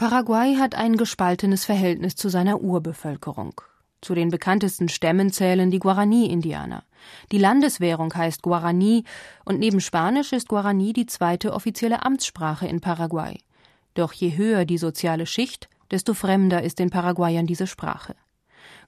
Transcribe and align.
Paraguay 0.00 0.56
hat 0.56 0.76
ein 0.76 0.96
gespaltenes 0.96 1.66
Verhältnis 1.66 2.16
zu 2.16 2.30
seiner 2.30 2.62
Urbevölkerung. 2.62 3.60
Zu 4.00 4.14
den 4.14 4.30
bekanntesten 4.30 4.88
Stämmen 4.88 5.30
zählen 5.30 5.70
die 5.70 5.78
Guarani-Indianer. 5.78 6.84
Die 7.32 7.36
Landeswährung 7.36 8.14
heißt 8.14 8.40
Guarani 8.40 9.04
und 9.44 9.58
neben 9.58 9.78
Spanisch 9.82 10.32
ist 10.32 10.48
Guarani 10.48 10.94
die 10.94 11.04
zweite 11.04 11.52
offizielle 11.52 12.02
Amtssprache 12.02 12.66
in 12.66 12.80
Paraguay. 12.80 13.40
Doch 13.92 14.14
je 14.14 14.38
höher 14.38 14.64
die 14.64 14.78
soziale 14.78 15.26
Schicht, 15.26 15.68
desto 15.90 16.14
fremder 16.14 16.62
ist 16.62 16.78
den 16.78 16.88
Paraguayern 16.88 17.46
diese 17.46 17.66
Sprache. 17.66 18.14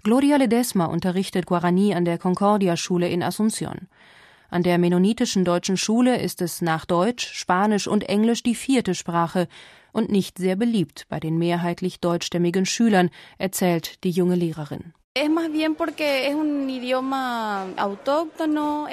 Gloria 0.05 0.37
Ledesma 0.37 0.87
unterrichtet 0.87 1.45
Guarani 1.45 1.93
an 1.93 2.07
der 2.07 2.17
Concordia-Schule 2.17 3.11
in 3.11 3.23
Asunción. 3.23 3.87
An 4.53 4.63
der 4.63 4.77
mennonitischen 4.77 5.47
deutschen 5.47 5.79
Schule 5.79 6.21
ist 6.21 6.43
es 6.43 6.61
nach 6.61 6.85
Deutsch, 6.85 7.27
Spanisch 7.33 7.89
und 7.89 8.03
Englisch 8.07 8.43
die 8.43 8.55
vierte 8.55 8.95
Sprache 8.95 9.49
und 9.93 10.11
nicht 10.11 10.37
sehr 10.37 10.57
beliebt 10.57 11.07
bei 11.09 11.19
den 11.19 11.39
mehrheitlich 11.39 12.01
deutschstämmigen 12.01 12.67
Schülern, 12.67 13.09
erzählt 13.39 14.05
die 14.05 14.11
junge 14.11 14.35
Lehrerin. 14.35 14.93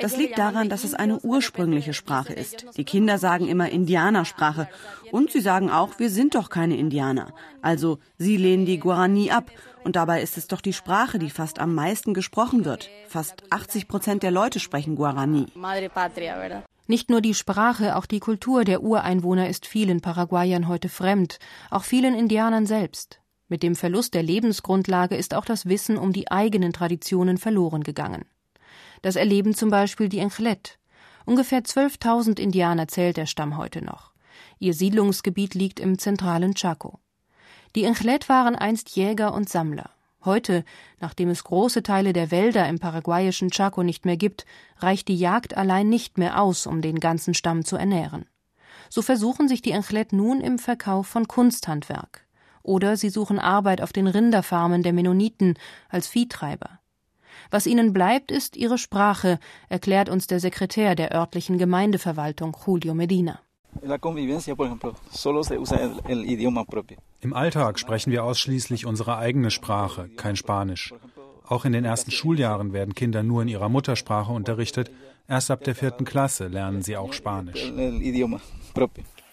Das 0.01 0.17
liegt 0.17 0.37
daran, 0.37 0.67
dass 0.67 0.83
es 0.83 0.93
eine 0.93 1.17
ursprüngliche 1.19 1.93
Sprache 1.93 2.33
ist. 2.33 2.65
Die 2.75 2.83
Kinder 2.83 3.17
sagen 3.17 3.47
immer 3.47 3.69
Indianersprache. 3.69 4.67
Und 5.11 5.31
sie 5.31 5.39
sagen 5.39 5.69
auch, 5.69 5.97
wir 5.97 6.09
sind 6.09 6.35
doch 6.35 6.49
keine 6.49 6.75
Indianer. 6.75 7.33
Also, 7.61 7.99
sie 8.17 8.35
lehnen 8.35 8.65
die 8.65 8.79
Guarani 8.79 9.31
ab. 9.31 9.49
Und 9.85 9.95
dabei 9.95 10.21
ist 10.21 10.37
es 10.37 10.47
doch 10.47 10.59
die 10.59 10.73
Sprache, 10.73 11.19
die 11.19 11.29
fast 11.29 11.59
am 11.59 11.73
meisten 11.73 12.13
gesprochen 12.13 12.65
wird. 12.65 12.89
Fast 13.07 13.43
80 13.49 13.87
Prozent 13.87 14.21
der 14.21 14.31
Leute 14.31 14.59
sprechen 14.59 14.97
Guarani. 14.97 15.45
Nicht 16.87 17.09
nur 17.09 17.21
die 17.21 17.33
Sprache, 17.33 17.95
auch 17.95 18.05
die 18.05 18.19
Kultur 18.19 18.65
der 18.65 18.83
Ureinwohner 18.83 19.47
ist 19.47 19.65
vielen 19.65 20.01
Paraguayern 20.01 20.67
heute 20.67 20.89
fremd, 20.89 21.39
auch 21.69 21.85
vielen 21.85 22.13
Indianern 22.13 22.65
selbst. 22.65 23.18
Mit 23.49 23.63
dem 23.63 23.75
Verlust 23.75 24.13
der 24.13 24.21
Lebensgrundlage 24.21 25.15
ist 25.15 25.33
auch 25.33 25.43
das 25.43 25.65
Wissen 25.65 25.97
um 25.97 26.13
die 26.13 26.31
eigenen 26.31 26.71
Traditionen 26.71 27.39
verloren 27.39 27.83
gegangen. 27.83 28.25
Das 29.01 29.15
erleben 29.15 29.55
zum 29.55 29.71
Beispiel 29.71 30.07
die 30.07 30.19
Enchlet. 30.19 30.77
Ungefähr 31.25 31.63
12.000 31.63 32.39
Indianer 32.39 32.87
zählt 32.87 33.17
der 33.17 33.25
Stamm 33.25 33.57
heute 33.57 33.83
noch. 33.83 34.13
Ihr 34.59 34.75
Siedlungsgebiet 34.75 35.55
liegt 35.55 35.79
im 35.79 35.97
zentralen 35.97 36.53
Chaco. 36.53 36.99
Die 37.75 37.85
Enchlet 37.85 38.29
waren 38.29 38.55
einst 38.55 38.95
Jäger 38.95 39.33
und 39.33 39.49
Sammler. 39.49 39.89
Heute, 40.23 40.63
nachdem 40.99 41.29
es 41.29 41.43
große 41.43 41.81
Teile 41.81 42.13
der 42.13 42.29
Wälder 42.29 42.67
im 42.69 42.77
paraguayischen 42.77 43.49
Chaco 43.49 43.81
nicht 43.81 44.05
mehr 44.05 44.17
gibt, 44.17 44.45
reicht 44.77 45.07
die 45.07 45.17
Jagd 45.17 45.57
allein 45.57 45.89
nicht 45.89 46.19
mehr 46.19 46.39
aus, 46.39 46.67
um 46.67 46.81
den 46.81 46.99
ganzen 46.99 47.33
Stamm 47.33 47.65
zu 47.65 47.77
ernähren. 47.77 48.27
So 48.89 49.01
versuchen 49.01 49.47
sich 49.47 49.63
die 49.63 49.71
Enchlet 49.71 50.13
nun 50.13 50.39
im 50.39 50.59
Verkauf 50.59 51.07
von 51.07 51.27
Kunsthandwerk 51.27 52.28
oder 52.69 52.95
sie 52.97 53.09
suchen 53.09 53.39
Arbeit 53.39 53.81
auf 53.81 53.91
den 53.91 54.07
Rinderfarmen 54.07 54.83
der 54.83 54.93
Mennoniten 54.93 55.55
als 55.89 56.07
Viehtreiber. 56.07 56.79
Was 57.49 57.65
ihnen 57.65 57.93
bleibt, 57.93 58.31
ist 58.31 58.55
ihre 58.55 58.77
Sprache, 58.77 59.39
erklärt 59.69 60.07
uns 60.07 60.27
der 60.27 60.39
Sekretär 60.39 60.93
der 60.93 61.13
örtlichen 61.13 61.57
Gemeindeverwaltung 61.57 62.55
Julio 62.65 62.93
Medina. 62.93 63.39
Im 67.21 67.33
Alltag 67.33 67.79
sprechen 67.79 68.11
wir 68.11 68.23
ausschließlich 68.23 68.85
unsere 68.85 69.17
eigene 69.17 69.49
Sprache, 69.51 70.09
kein 70.15 70.35
Spanisch. 70.35 70.93
Auch 71.47 71.65
in 71.65 71.73
den 71.73 71.85
ersten 71.85 72.11
Schuljahren 72.11 72.73
werden 72.73 72.93
Kinder 72.93 73.23
nur 73.23 73.41
in 73.41 73.47
ihrer 73.47 73.69
Muttersprache 73.69 74.31
unterrichtet. 74.31 74.91
Erst 75.27 75.49
ab 75.49 75.63
der 75.63 75.73
vierten 75.73 76.05
Klasse 76.05 76.47
lernen 76.47 76.83
sie 76.83 76.97
auch 76.97 77.13
Spanisch. 77.13 77.71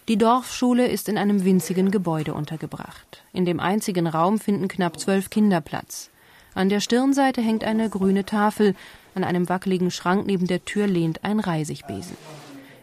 Die 0.08 0.16
Dorfschule 0.16 0.86
ist 0.86 1.08
in 1.08 1.18
einem 1.18 1.44
winzigen 1.44 1.90
Gebäude 1.90 2.32
untergebracht. 2.32 3.24
In 3.32 3.44
dem 3.44 3.58
einzigen 3.58 4.06
Raum 4.06 4.38
finden 4.38 4.68
knapp 4.68 5.00
zwölf 5.00 5.30
Kinder 5.30 5.60
Platz. 5.60 6.10
An 6.54 6.68
der 6.68 6.78
Stirnseite 6.78 7.40
hängt 7.40 7.64
eine 7.64 7.90
grüne 7.90 8.24
Tafel, 8.24 8.76
an 9.16 9.24
einem 9.24 9.48
wackeligen 9.48 9.90
Schrank 9.90 10.24
neben 10.24 10.46
der 10.46 10.64
Tür 10.64 10.86
lehnt 10.86 11.24
ein 11.24 11.40
Reisigbesen. 11.40 12.16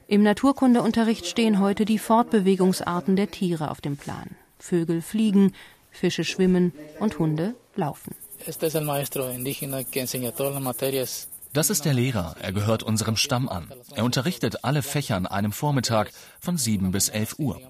Im 0.08 0.22
Naturkundeunterricht 0.22 1.26
stehen 1.26 1.62
heute 1.62 1.86
die 1.86 1.98
Fortbewegungsarten 1.98 3.16
der 3.16 3.32
Tiere 3.32 3.72
auf 3.72 3.80
dem 3.80 3.96
Plan. 3.96 4.32
Vögel 4.60 5.02
fliegen, 5.02 5.54
Fische 5.92 6.26
schwimmen 6.26 6.74
und 7.00 7.20
Hunde 7.20 7.56
laufen. 7.78 8.16
Este 8.46 8.66
es 8.66 8.76
el 8.76 8.84
maestro 8.84 9.30
indígena 9.30 9.86
que 9.86 10.02
enseña 10.02 10.34
todas 10.34 10.54
las 10.56 10.62
materias 10.62 11.30
das 11.54 11.70
ist 11.70 11.86
der 11.86 11.94
Lehrer. 11.94 12.36
Er 12.40 12.52
gehört 12.52 12.84
unserem 12.84 13.16
Stamm 13.16 13.48
an. 13.48 13.72
Er 13.96 14.04
unterrichtet 14.04 14.64
alle 14.64 14.82
Fächer 14.82 15.16
an 15.16 15.28
einem 15.28 15.52
Vormittag 15.52 16.12
von 16.40 16.58
7 16.58 16.92
bis 16.92 17.10
11 17.10 17.40
Uhr. 17.40 17.62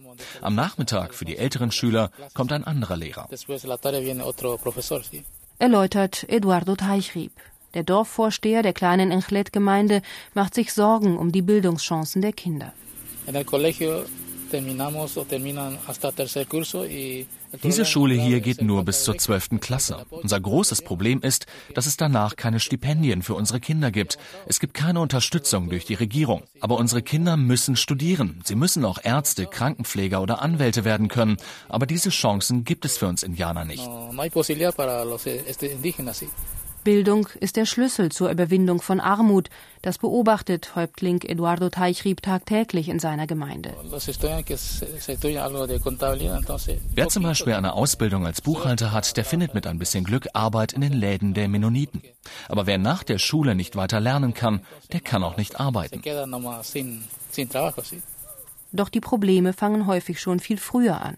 Am 0.41 0.55
Nachmittag 0.55 1.13
für 1.13 1.25
die 1.25 1.37
älteren 1.37 1.71
Schüler 1.71 2.11
kommt 2.33 2.51
ein 2.53 2.63
anderer 2.63 2.97
Lehrer. 2.97 3.27
Erläutert 5.59 6.25
Eduardo 6.29 6.75
Teichrieb. 6.75 7.31
Der 7.73 7.83
Dorfvorsteher 7.83 8.61
der 8.61 8.73
kleinen 8.73 9.11
Enchlet-Gemeinde 9.11 10.01
macht 10.33 10.53
sich 10.53 10.73
Sorgen 10.73 11.17
um 11.17 11.31
die 11.31 11.41
Bildungschancen 11.41 12.21
der 12.21 12.33
Kinder. 12.33 12.73
Diese 17.63 17.85
Schule 17.85 18.15
hier 18.15 18.39
geht 18.39 18.61
nur 18.61 18.83
bis 18.83 19.03
zur 19.03 19.17
12. 19.17 19.59
Klasse. 19.59 20.05
Unser 20.09 20.39
großes 20.39 20.81
Problem 20.81 21.21
ist, 21.21 21.45
dass 21.75 21.85
es 21.85 21.97
danach 21.97 22.35
keine 22.35 22.59
Stipendien 22.59 23.21
für 23.21 23.35
unsere 23.35 23.59
Kinder 23.59 23.91
gibt. 23.91 24.17
Es 24.47 24.59
gibt 24.59 24.73
keine 24.73 24.99
Unterstützung 24.99 25.69
durch 25.69 25.85
die 25.85 25.93
Regierung. 25.93 26.43
Aber 26.61 26.77
unsere 26.77 27.01
Kinder 27.01 27.37
müssen 27.37 27.75
studieren. 27.75 28.41
Sie 28.43 28.55
müssen 28.55 28.85
auch 28.85 28.97
Ärzte, 29.03 29.45
Krankenpfleger 29.45 30.21
oder 30.21 30.41
Anwälte 30.41 30.83
werden 30.83 31.07
können. 31.07 31.37
Aber 31.69 31.85
diese 31.85 32.09
Chancen 32.09 32.63
gibt 32.63 32.85
es 32.85 32.97
für 32.97 33.07
uns 33.07 33.23
Indianer 33.23 33.65
nicht. 33.65 33.87
Bildung 36.83 37.27
ist 37.39 37.55
der 37.55 37.65
Schlüssel 37.65 38.11
zur 38.11 38.29
Überwindung 38.29 38.81
von 38.81 38.99
Armut. 38.99 39.49
Das 39.81 39.97
beobachtet 39.97 40.75
Häuptling 40.75 41.21
Eduardo 41.21 41.69
Teichrieb 41.69 42.21
tagtäglich 42.21 42.89
in 42.89 42.99
seiner 42.99 43.27
Gemeinde. 43.27 43.73
Wer 46.95 47.09
zum 47.09 47.23
Beispiel 47.23 47.53
eine 47.53 47.73
Ausbildung 47.73 48.25
als 48.25 48.41
Buchhalter 48.41 48.91
hat, 48.91 49.17
der 49.17 49.25
findet 49.25 49.53
mit 49.53 49.67
ein 49.67 49.79
bisschen 49.79 50.03
Glück 50.03 50.27
Arbeit 50.33 50.73
in 50.73 50.81
den 50.81 50.93
Läden 50.93 51.33
der 51.33 51.47
Mennoniten. 51.47 52.01
Aber 52.49 52.65
wer 52.65 52.77
nach 52.77 53.03
der 53.03 53.17
Schule 53.17 53.55
nicht 53.55 53.75
weiter 53.75 53.99
lernen 53.99 54.33
kann, 54.33 54.61
der 54.91 54.99
kann 54.99 55.23
auch 55.23 55.37
nicht 55.37 55.59
arbeiten. 55.59 56.01
Doch 58.71 58.89
die 58.89 59.01
Probleme 59.01 59.53
fangen 59.53 59.87
häufig 59.87 60.19
schon 60.19 60.39
viel 60.39 60.57
früher 60.57 61.01
an. 61.01 61.17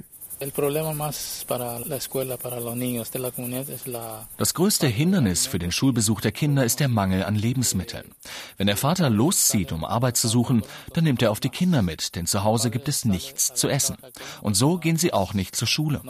Das 4.38 4.54
größte 4.54 4.88
Hindernis 4.88 5.48
für 5.48 5.60
den 5.60 5.72
Schulbesuch 5.72 6.22
der 6.22 6.32
Kinder 6.32 6.66
ist 6.66 6.80
der 6.80 6.90
Mangel 6.90 7.24
an 7.24 7.36
Lebensmitteln. 7.36 8.12
Wenn 8.58 8.68
der 8.68 8.78
Vater 8.78 9.10
loszieht, 9.10 9.72
um 9.72 9.86
Arbeit 9.86 10.18
zu 10.18 10.28
suchen, 10.28 10.64
dann 10.94 11.06
nimmt 11.06 11.22
er 11.22 11.32
auf 11.32 11.40
die 11.40 11.50
Kinder 11.50 11.82
mit, 11.82 12.16
denn 12.16 12.28
zu 12.28 12.44
Hause 12.44 12.70
gibt 12.70 12.90
es 12.90 13.06
nichts 13.06 13.54
zu 13.54 13.70
essen. 13.70 13.98
Und 14.42 14.56
so 14.56 14.78
gehen 14.78 14.98
sie 14.98 15.14
auch 15.14 15.34
nicht 15.34 15.56
zur 15.56 15.68
Schule. 15.68 16.02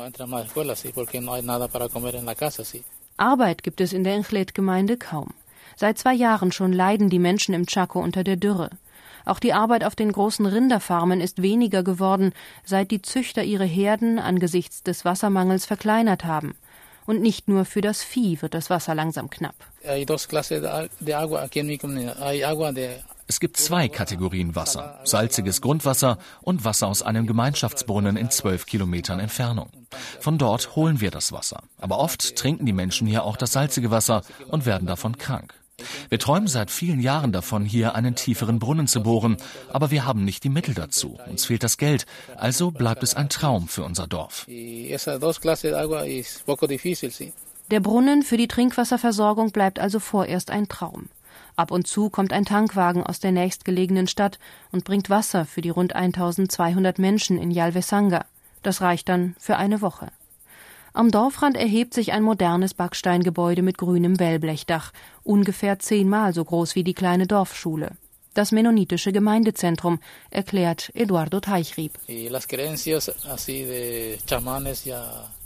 Arbeit 3.17 3.63
gibt 3.63 3.81
es 3.81 3.93
in 3.93 4.03
der 4.03 4.15
Enchlet-Gemeinde 4.15 4.97
kaum. 4.97 5.33
Seit 5.77 5.99
zwei 5.99 6.13
Jahren 6.13 6.51
schon 6.51 6.73
leiden 6.73 7.09
die 7.09 7.19
Menschen 7.19 7.53
im 7.53 7.65
Chaco 7.65 7.99
unter 7.99 8.23
der 8.23 8.37
Dürre. 8.37 8.69
Auch 9.25 9.39
die 9.39 9.53
Arbeit 9.53 9.83
auf 9.83 9.95
den 9.95 10.11
großen 10.11 10.45
Rinderfarmen 10.45 11.19
ist 11.19 11.41
weniger 11.41 11.83
geworden, 11.83 12.31
seit 12.63 12.91
die 12.91 13.01
Züchter 13.01 13.43
ihre 13.43 13.65
Herden 13.65 14.19
angesichts 14.19 14.83
des 14.83 15.03
Wassermangels 15.03 15.65
verkleinert 15.65 16.23
haben. 16.25 16.55
Und 17.05 17.21
nicht 17.21 17.47
nur 17.47 17.65
für 17.65 17.81
das 17.81 18.03
Vieh 18.03 18.41
wird 18.41 18.53
das 18.53 18.69
Wasser 18.69 18.95
langsam 18.95 19.29
knapp. 19.29 19.55
Es 23.27 23.39
gibt 23.39 23.57
zwei 23.57 23.89
Kategorien 23.89 24.55
Wasser. 24.55 24.99
Salziges 25.03 25.61
Grundwasser 25.61 26.19
und 26.41 26.63
Wasser 26.63 26.87
aus 26.87 27.01
einem 27.01 27.25
Gemeinschaftsbrunnen 27.25 28.17
in 28.17 28.29
zwölf 28.29 28.65
Kilometern 28.67 29.19
Entfernung. 29.19 29.69
Von 30.19 30.37
dort 30.37 30.75
holen 30.75 31.01
wir 31.01 31.11
das 31.11 31.31
Wasser. 31.31 31.63
Aber 31.79 31.99
oft 31.99 32.35
trinken 32.35 32.65
die 32.65 32.73
Menschen 32.73 33.07
hier 33.07 33.23
auch 33.23 33.37
das 33.37 33.51
salzige 33.53 33.89
Wasser 33.89 34.21
und 34.47 34.65
werden 34.65 34.87
davon 34.87 35.17
krank. 35.17 35.55
Wir 36.09 36.19
träumen 36.19 36.47
seit 36.47 36.71
vielen 36.71 36.99
Jahren 36.99 37.31
davon, 37.31 37.65
hier 37.65 37.95
einen 37.95 38.15
tieferen 38.15 38.59
Brunnen 38.59 38.87
zu 38.87 39.03
bohren, 39.03 39.37
aber 39.71 39.91
wir 39.91 40.05
haben 40.05 40.23
nicht 40.23 40.43
die 40.43 40.49
Mittel 40.49 40.73
dazu. 40.73 41.17
Uns 41.29 41.45
fehlt 41.45 41.63
das 41.63 41.77
Geld, 41.77 42.05
also 42.37 42.71
bleibt 42.71 43.03
es 43.03 43.15
ein 43.15 43.29
Traum 43.29 43.67
für 43.67 43.83
unser 43.83 44.07
Dorf. 44.07 44.47
Der 47.71 47.79
Brunnen 47.79 48.23
für 48.23 48.37
die 48.37 48.47
Trinkwasserversorgung 48.47 49.51
bleibt 49.51 49.79
also 49.79 49.99
vorerst 49.99 50.51
ein 50.51 50.67
Traum. 50.67 51.09
Ab 51.55 51.71
und 51.71 51.87
zu 51.87 52.09
kommt 52.09 52.31
ein 52.33 52.45
Tankwagen 52.45 53.03
aus 53.03 53.19
der 53.19 53.31
nächstgelegenen 53.31 54.07
Stadt 54.07 54.39
und 54.71 54.83
bringt 54.83 55.09
Wasser 55.09 55.45
für 55.45 55.61
die 55.61 55.69
rund 55.69 55.95
1200 55.95 56.99
Menschen 56.99 57.37
in 57.37 57.49
Yalvesanga. 57.49 58.25
Das 58.61 58.81
reicht 58.81 59.09
dann 59.09 59.35
für 59.39 59.57
eine 59.57 59.81
Woche. 59.81 60.09
Am 60.95 61.11
Dorfrand 61.11 61.57
erhebt 61.57 61.93
sich 61.93 62.13
ein 62.13 62.23
modernes 62.23 62.73
Backsteingebäude 62.73 63.61
mit 63.61 63.77
grünem 63.77 64.17
Wellblechdach, 64.17 64.93
ungefähr 65.23 65.77
zehnmal 65.77 66.33
so 66.33 66.45
groß 66.45 66.75
wie 66.75 66.85
die 66.85 66.93
kleine 66.93 67.27
Dorfschule. 67.27 67.91
Das 68.35 68.51
mennonitische 68.51 69.11
Gemeindezentrum, 69.11 69.99
erklärt 70.29 70.91
Eduardo 70.93 71.39
Teichrieb. 71.39 71.97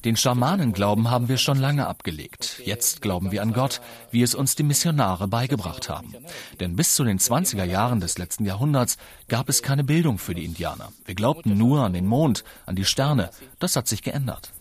Den 0.06 0.16
Schamanenglauben 0.16 1.12
haben 1.12 1.28
wir 1.28 1.38
schon 1.38 1.60
lange 1.60 1.88
abgelegt. 1.88 2.62
Jetzt 2.64 3.02
glauben 3.02 3.32
wir 3.32 3.42
an 3.42 3.54
Gott, 3.54 3.82
wie 4.12 4.22
es 4.22 4.34
uns 4.34 4.56
die 4.56 4.64
Missionare 4.64 5.28
beigebracht 5.28 5.90
haben. 5.90 6.14
Denn 6.60 6.76
bis 6.76 6.96
zu 6.96 7.04
den 7.04 7.20
20er 7.20 7.66
Jahren 7.66 8.00
des 8.00 8.18
letzten 8.18 8.46
Jahrhunderts 8.46 8.98
gab 9.28 9.50
es 9.50 9.62
keine 9.62 9.84
Bildung 9.84 10.18
für 10.18 10.34
die 10.34 10.46
Indianer. 10.46 10.92
Wir 11.06 11.16
glaubten 11.16 11.58
nur 11.58 11.82
an 11.82 11.94
den 11.94 12.08
Mond, 12.08 12.44
an 12.66 12.76
die 12.76 12.86
Sterne. 12.86 13.30
Das 13.60 13.76
hat 13.76 13.88
sich 13.88 14.02
geändert. 14.02 14.54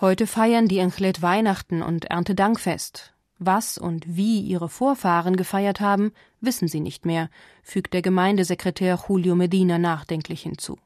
Heute 0.00 0.26
feiern 0.26 0.68
die 0.68 0.78
Enchlet 0.78 1.20
Weihnachten 1.20 1.82
und 1.82 2.04
Erntedankfest. 2.04 3.12
Was 3.42 3.78
und 3.78 4.04
wie 4.06 4.40
ihre 4.40 4.68
Vorfahren 4.68 5.34
gefeiert 5.34 5.80
haben, 5.80 6.12
wissen 6.42 6.68
sie 6.68 6.80
nicht 6.80 7.06
mehr, 7.06 7.30
fügt 7.62 7.94
der 7.94 8.02
Gemeindesekretär 8.02 8.98
Julio 9.08 9.34
Medina 9.34 9.78
nachdenklich 9.78 10.42
hinzu. 10.42 10.76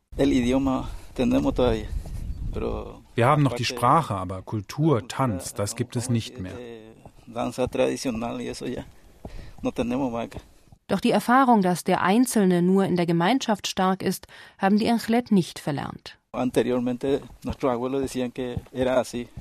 Wir 3.17 3.27
haben 3.27 3.43
noch 3.43 3.55
die 3.55 3.65
Sprache, 3.65 4.15
aber 4.15 4.43
Kultur, 4.43 5.09
Tanz, 5.09 5.55
das 5.55 5.75
gibt 5.75 5.97
es 5.97 6.09
nicht 6.09 6.39
mehr. 6.39 6.55
Doch 10.87 11.01
die 11.01 11.11
Erfahrung, 11.11 11.62
dass 11.62 11.83
der 11.83 12.03
Einzelne 12.03 12.62
nur 12.62 12.85
in 12.85 12.95
der 12.95 13.06
Gemeinschaft 13.06 13.67
stark 13.67 14.01
ist, 14.01 14.29
haben 14.59 14.79
die 14.79 14.87
Enchlet 14.87 15.33
nicht 15.33 15.59
verlernt. 15.59 16.19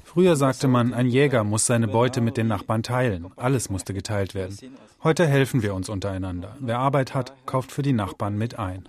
Früher 0.03 0.35
sagte 0.35 0.67
man, 0.67 0.93
ein 0.93 1.07
Jäger 1.07 1.43
muss 1.43 1.65
seine 1.65 1.87
Beute 1.87 2.21
mit 2.21 2.37
den 2.37 2.47
Nachbarn 2.47 2.83
teilen. 2.83 3.27
Alles 3.35 3.69
musste 3.69 3.93
geteilt 3.93 4.35
werden. 4.35 4.57
Heute 5.03 5.27
helfen 5.27 5.63
wir 5.63 5.73
uns 5.73 5.89
untereinander. 5.89 6.55
Wer 6.59 6.79
Arbeit 6.79 7.13
hat, 7.13 7.33
kauft 7.45 7.71
für 7.71 7.81
die 7.81 7.93
Nachbarn 7.93 8.37
mit 8.37 8.59
ein. 8.59 8.83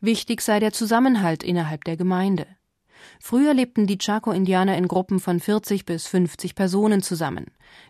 Wichtig 0.00 0.40
sei 0.40 0.58
der 0.58 0.72
Zusammenhalt 0.72 1.42
innerhalb 1.44 1.84
der 1.84 1.96
Gemeinde. 1.96 2.46
Früher 3.20 3.54
lebten 3.54 3.86
die 3.86 3.98
Chaco-Indianer 3.98 4.76
in 4.76 4.88
Gruppen 4.88 5.20
von 5.20 5.40
40 5.40 5.84
bis 5.84 6.06
50 6.06 6.54
Personen 6.54 7.02
zusammen. 7.02 7.46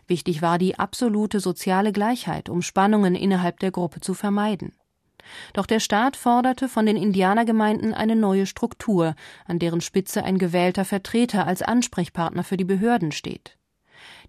Wichtig 0.07 0.41
war 0.41 0.57
die 0.57 0.77
absolute 0.77 1.39
soziale 1.39 1.91
Gleichheit, 1.91 2.49
um 2.49 2.61
Spannungen 2.61 3.15
innerhalb 3.15 3.59
der 3.59 3.71
Gruppe 3.71 3.99
zu 3.99 4.13
vermeiden. 4.13 4.73
Doch 5.53 5.65
der 5.65 5.79
Staat 5.79 6.15
forderte 6.15 6.69
von 6.69 6.85
den 6.85 6.97
Indianergemeinden 6.97 7.93
eine 7.93 8.15
neue 8.15 8.45
Struktur, 8.45 9.15
an 9.45 9.59
deren 9.59 9.81
Spitze 9.81 10.23
ein 10.23 10.37
gewählter 10.37 10.85
Vertreter 10.85 11.47
als 11.47 11.61
Ansprechpartner 11.61 12.43
für 12.43 12.57
die 12.57 12.65
Behörden 12.65 13.11
steht. 13.11 13.57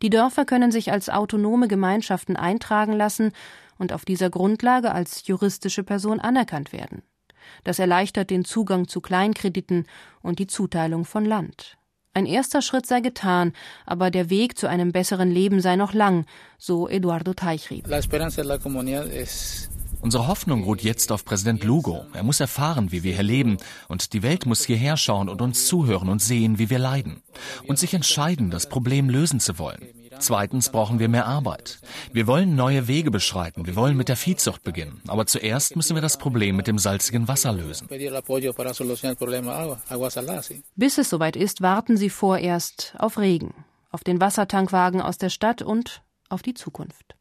Die 0.03 0.11
Dörfer 0.11 0.45
können 0.45 0.73
sich 0.73 0.93
als 0.93 1.09
autonome 1.09 1.69
Gemeinschaften 1.69 2.37
eintragen 2.37 2.93
lassen 2.93 3.33
und 3.79 3.93
auf 3.93 4.05
dieser 4.05 4.31
Grundlage 4.31 4.93
als 4.93 5.27
juristische 5.27 5.83
Person 5.83 6.21
anerkannt 6.21 6.73
werden. 6.73 7.03
Das 7.65 7.79
erleichtert 7.79 8.31
den 8.31 8.45
Zugang 8.45 8.89
zu 8.89 9.01
Kleinkrediten 9.01 9.87
und 10.23 10.39
die 10.39 10.47
Zuteilung 10.47 11.05
von 11.05 11.25
Land. 11.25 11.77
Ein 12.17 12.27
erster 12.27 12.63
Schritt 12.63 12.87
sei 12.87 13.01
getan, 13.01 13.53
aber 13.87 14.11
der 14.11 14.31
Weg 14.31 14.57
zu 14.57 14.69
einem 14.69 14.93
besseren 14.93 15.31
Leben 15.31 15.61
sei 15.61 15.75
noch 15.75 15.93
lang, 15.93 16.27
so 16.59 16.89
Eduardo 16.89 17.35
Teichrieb. 17.35 17.89
Unsere 20.05 20.29
Hoffnung 20.29 20.65
ruht 20.65 20.83
jetzt 20.83 21.11
auf 21.13 21.25
Präsident 21.25 21.65
Lugo. 21.65 22.05
Er 22.13 22.25
muss 22.25 22.39
erfahren, 22.39 22.93
wie 22.93 23.05
wir 23.05 23.15
hier 23.15 23.23
leben, 23.23 23.57
und 23.89 24.13
die 24.13 24.23
Welt 24.23 24.45
muss 24.45 24.63
hierher 24.63 24.99
schauen 24.99 25.31
und 25.31 25.41
uns 25.41 25.67
zuhören 25.67 26.11
und 26.11 26.21
sehen, 26.21 26.59
wie 26.59 26.69
wir 26.69 26.79
leiden. 26.79 27.23
Und 27.67 27.79
sich 27.79 27.95
entscheiden, 27.95 28.51
das 28.51 28.69
Problem 28.69 29.09
lösen 29.09 29.41
zu 29.41 29.59
wollen. 29.59 29.81
Zweitens 30.19 30.69
brauchen 30.69 30.99
wir 30.99 31.09
mehr 31.09 31.25
Arbeit. 31.27 31.81
Wir 32.13 32.27
wollen 32.27 32.55
neue 32.55 32.87
Wege 32.87 33.11
beschreiten. 33.11 33.65
Wir 33.65 33.77
wollen 33.77 33.97
mit 33.97 34.11
der 34.11 34.17
Viehzucht 34.17 34.63
beginnen. 34.63 35.01
Aber 35.09 35.25
zuerst 35.25 35.75
müssen 35.75 35.95
wir 35.97 36.03
das 36.03 36.19
Problem 36.19 36.55
mit 36.55 36.67
dem 36.67 36.77
salzigen 36.77 37.27
Wasser 37.27 37.55
lösen. 37.55 37.89
Bis 40.77 40.99
es 40.99 41.09
soweit 41.09 41.37
ist, 41.37 41.63
warten 41.63 41.97
Sie 41.97 42.11
vorerst 42.11 42.95
auf 42.99 43.17
Regen, 43.17 43.55
auf 43.91 44.05
den 44.05 44.21
Wassertankwagen 44.21 45.01
aus 45.01 45.17
der 45.17 45.31
Stadt 45.31 45.63
und 45.63 46.03
auf 46.29 46.43
die 46.43 46.53
Zukunft. 46.53 47.17